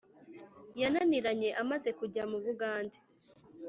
[0.79, 2.97] yananiranye amaze kujya mu bugande